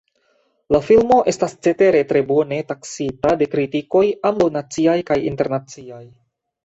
[0.75, 6.05] La filmo estas cetere tre bone taksita de kritikoj ambaŭ naciaj kaj internaciaj.